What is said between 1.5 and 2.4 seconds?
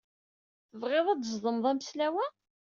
ameslaw-a?